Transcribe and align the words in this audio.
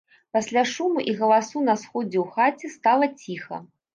Пасля 0.35 0.61
шуму 0.69 1.03
і 1.11 1.13
галасу 1.19 1.61
на 1.67 1.75
сходзе 1.83 2.17
ў 2.21 2.25
хаце 2.37 2.73
стала 2.79 3.11
ціха. 3.25 3.63